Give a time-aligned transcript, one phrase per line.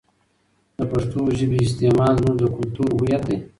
[0.77, 3.37] د پښتو ژبې استعمال زموږ د کلتور هویت دی.